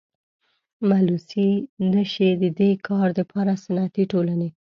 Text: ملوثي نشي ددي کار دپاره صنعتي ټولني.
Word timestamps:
ملوثي 0.89 1.49
نشي 1.93 2.29
ددي 2.41 2.71
کار 2.87 3.07
دپاره 3.19 3.51
صنعتي 3.63 4.03
ټولني. 4.11 4.49